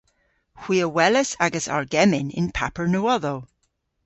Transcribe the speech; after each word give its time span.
Hwi 0.61 0.77
a 0.85 0.87
welas 0.95 1.29
agas 1.45 1.67
argemmyn 1.75 2.27
y'n 2.39 2.47
paper 2.59 2.85
nowodhow. 2.93 3.37